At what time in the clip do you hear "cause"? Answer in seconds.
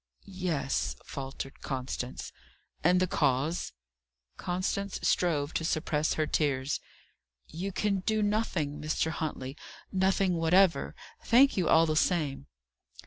3.05-3.71